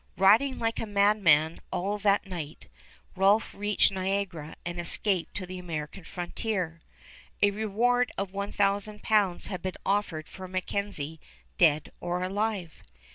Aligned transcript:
Riding 0.17 0.57
like 0.57 0.79
a 0.79 0.87
madman 0.87 1.61
all 1.69 1.99
that 1.99 2.25
night, 2.25 2.67
Rolph 3.15 3.53
reached 3.53 3.91
Niagara 3.91 4.55
and 4.65 4.79
escaped 4.79 5.35
to 5.35 5.45
the 5.45 5.59
American 5.59 6.03
frontier. 6.05 6.81
A 7.43 7.51
reward 7.51 8.11
of 8.17 8.33
1000 8.33 9.03
pounds 9.03 9.45
had 9.45 9.61
been 9.61 9.75
offered 9.85 10.27
for 10.27 10.47
MacKenzie 10.47 11.19
dead 11.59 11.91
or 11.99 12.23
alive. 12.23 12.81